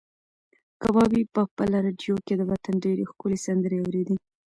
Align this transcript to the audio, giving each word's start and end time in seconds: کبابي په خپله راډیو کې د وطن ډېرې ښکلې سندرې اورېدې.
کبابي 0.81 1.21
په 1.33 1.41
خپله 1.49 1.77
راډیو 1.85 2.15
کې 2.25 2.33
د 2.37 2.41
وطن 2.51 2.75
ډېرې 2.83 3.03
ښکلې 3.11 3.37
سندرې 3.45 3.77
اورېدې. 3.81 4.15